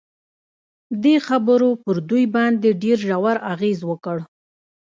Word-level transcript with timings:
دې 1.03 1.15
خبرو 1.27 1.69
پر 1.83 1.95
دوی 2.09 2.25
باندې 2.35 2.69
ډېر 2.83 2.97
ژور 3.09 3.37
اغېز 3.53 3.79
وکړ 3.89 4.17